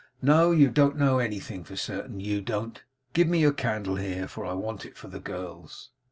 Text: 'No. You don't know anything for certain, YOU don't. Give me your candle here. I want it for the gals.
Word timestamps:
'No. 0.19 0.49
You 0.49 0.71
don't 0.71 0.97
know 0.97 1.19
anything 1.19 1.63
for 1.63 1.75
certain, 1.75 2.19
YOU 2.19 2.41
don't. 2.41 2.83
Give 3.13 3.27
me 3.27 3.39
your 3.39 3.53
candle 3.53 3.97
here. 3.97 4.27
I 4.43 4.53
want 4.53 4.83
it 4.83 4.97
for 4.97 5.09
the 5.09 5.19
gals. 5.19 5.91